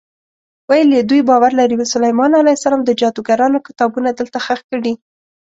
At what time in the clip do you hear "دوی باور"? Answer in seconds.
1.09-1.51